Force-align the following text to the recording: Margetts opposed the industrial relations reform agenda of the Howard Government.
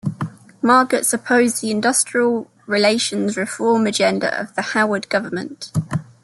Margetts 0.63 1.13
opposed 1.13 1.61
the 1.61 1.69
industrial 1.69 2.49
relations 2.65 3.37
reform 3.37 3.85
agenda 3.85 4.35
of 4.41 4.55
the 4.55 4.63
Howard 4.73 5.07
Government. 5.09 5.71